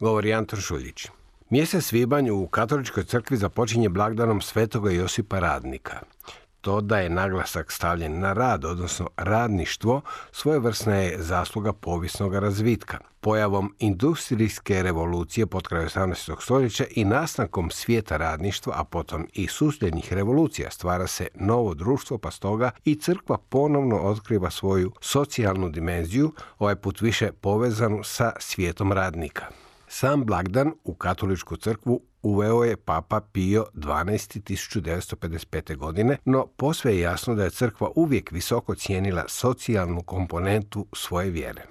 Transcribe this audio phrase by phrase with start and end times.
[0.00, 1.06] Govori Anton Šuljić.
[1.50, 6.00] Mjesec svibanj u katoličkoj crkvi započinje blagdanom svetoga Josipa Radnika.
[6.60, 10.00] To da je naglasak stavljen na rad, odnosno radništvo,
[10.32, 12.98] svojevrsna je zasluga povijesnog razvitka.
[13.20, 16.42] Pojavom industrijske revolucije pod kraju 18.
[16.42, 22.30] stoljeća i nastankom svijeta radništva, a potom i susljednjih revolucija stvara se novo društvo, pa
[22.30, 29.46] stoga i crkva ponovno otkriva svoju socijalnu dimenziju, ovaj put više povezanu sa svijetom radnika.
[29.92, 34.40] Sam blagdan u katoličku crkvu uveo je papa Pio XII.
[34.40, 35.76] 1955.
[35.76, 41.62] godine, no posve je jasno da je crkva uvijek visoko cijenila socijalnu komponentu svoje vjere.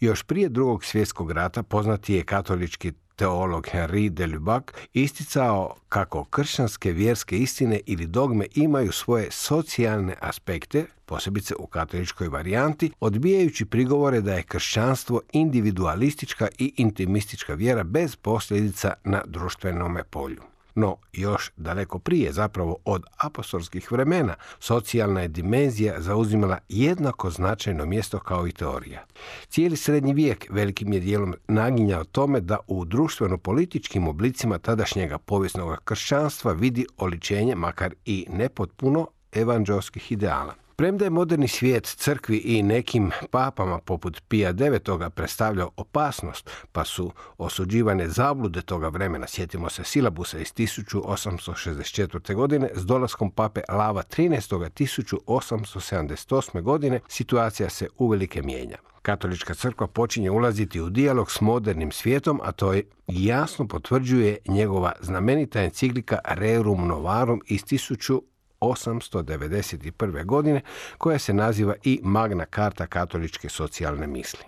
[0.00, 4.64] Još prije drugog svjetskog rata poznati je katolički teolog Henri de Lubac
[4.94, 12.90] isticao kako kršćanske vjerske istine ili dogme imaju svoje socijalne aspekte, posebice u katoličkoj varijanti,
[13.00, 20.42] odbijajući prigovore da je kršćanstvo individualistička i intimistička vjera bez posljedica na društvenome polju.
[20.76, 28.18] No, još daleko prije, zapravo od apostolskih vremena, socijalna je dimenzija zauzimala jednako značajno mjesto
[28.18, 29.06] kao i teorija.
[29.48, 36.52] Cijeli srednji vijek velikim je dijelom naginjao tome da u društveno-političkim oblicima tadašnjega povijesnog kršćanstva
[36.52, 40.65] vidi oličenje, makar i nepotpuno, evanđelskih ideala.
[40.78, 44.54] Premda je moderni svijet crkvi i nekim papama poput Pija IX.
[45.14, 52.34] predstavljao opasnost, pa su osuđivane zablude toga vremena, sjetimo se silabusa iz 1864.
[52.34, 54.30] godine, s dolaskom pape Lava XIII.
[54.30, 56.62] 1878.
[56.62, 58.76] godine, situacija se uvelike mijenja.
[59.02, 64.92] Katolička crkva počinje ulaziti u dijalog s modernim svijetom, a to je jasno potvrđuje njegova
[65.00, 67.64] znamenita enciklika Rerum Novarum iz
[68.60, 70.24] 891.
[70.24, 70.60] godine
[70.98, 74.44] koja se naziva i Magna Karta katoličke socijalne misli.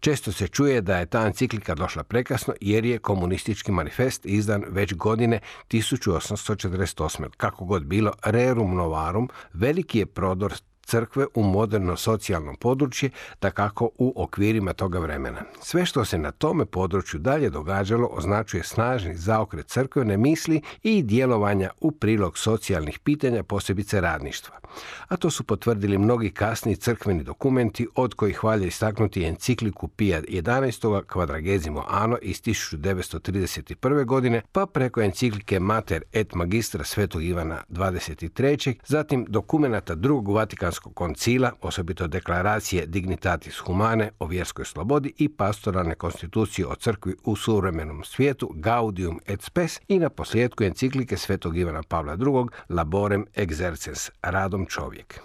[0.00, 4.94] Često se čuje da je ta enciklika došla prekasno jer je komunistički manifest izdan već
[4.94, 7.28] godine 1848.
[7.36, 10.54] Kako god bilo, Rerum Novarum veliki je prodor
[10.90, 15.42] crkve u moderno socijalno područje, da kako u okvirima toga vremena.
[15.62, 21.70] Sve što se na tome području dalje događalo označuje snažni zaokret crkvene misli i djelovanja
[21.80, 24.60] u prilog socijalnih pitanja, posebice radništva.
[25.08, 31.02] A to su potvrdili mnogi kasni crkveni dokumenti, od kojih valja istaknuti encikliku Pija 11.
[31.02, 34.04] Quadragesimo Ano iz 1931.
[34.04, 38.74] godine, pa preko enciklike Mater et Magistra Svetog Ivana 23.
[38.86, 46.66] zatim dokumenata drugog Vatikanskog koncila, osobito deklaracije Dignitatis Humane o vjerskoj slobodi i pastoralne konstitucije
[46.66, 52.12] o crkvi u suvremenom svijetu Gaudium et Spes i na posljedku enciklike Svetog Ivana Pavla
[52.12, 52.76] II.
[52.76, 55.20] Laborem exercens, radom čovjek.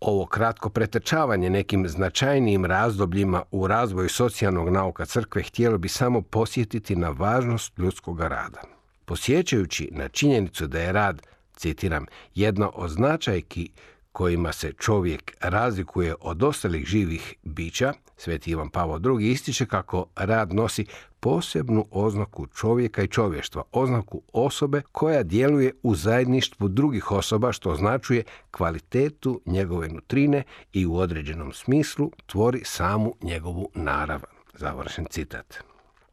[0.00, 6.96] Ovo kratko pretečavanje nekim značajnijim razdobljima u razvoju socijalnog nauka crkve htjelo bi samo posjetiti
[6.96, 8.62] na važnost ljudskog rada.
[9.04, 11.22] Posjećajući na činjenicu da je rad,
[11.56, 13.70] citiram, jedno od značajki
[14.12, 19.30] kojima se čovjek razlikuje od ostalih živih bića, Sveti Ivan Pavao II.
[19.30, 20.86] ističe kako rad nosi
[21.20, 28.22] posebnu oznaku čovjeka i čovještva, oznaku osobe koja djeluje u zajedništvu drugih osoba, što označuje
[28.50, 30.42] kvalitetu njegove nutrine
[30.72, 34.20] i u određenom smislu tvori samu njegovu narav.
[34.54, 35.54] Završen citat.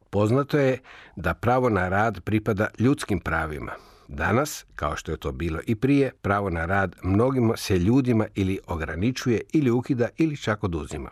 [0.09, 0.79] Poznato je
[1.15, 3.71] da pravo na rad pripada ljudskim pravima,
[4.07, 8.59] Danas, kao što je to bilo i prije, pravo na rad mnogima se ljudima ili
[8.67, 11.09] ograničuje ili ukida ili čak oduzima.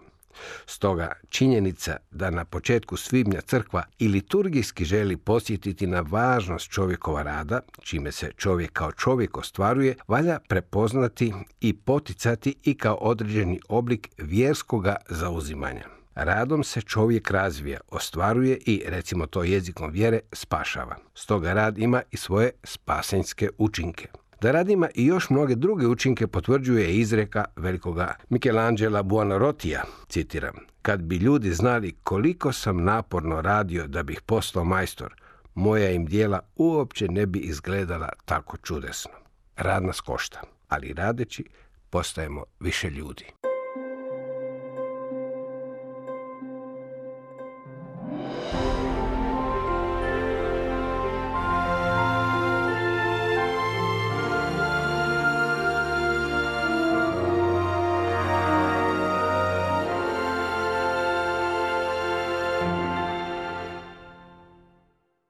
[0.65, 7.59] Stoga činjenica da na početku svibnja crkva i liturgijski želi posjetiti na važnost čovjekova rada,
[7.81, 14.95] čime se čovjek kao čovjek ostvaruje, valja prepoznati i poticati i kao određeni oblik vjerskoga
[15.09, 15.94] zauzimanja.
[16.15, 20.95] Radom se čovjek razvija, ostvaruje i, recimo to jezikom vjere, spašava.
[21.13, 24.07] Stoga rad ima i svoje spasenjske učinke.
[24.41, 31.01] Da rad ima i još mnoge druge učinke potvrđuje izreka velikoga Michelangela Buonarrotija, citiram, kad
[31.01, 35.15] bi ljudi znali koliko sam naporno radio da bih postao majstor,
[35.55, 39.11] moja im dijela uopće ne bi izgledala tako čudesno.
[39.55, 41.43] Rad nas košta, ali radeći
[41.89, 43.25] postajemo više ljudi.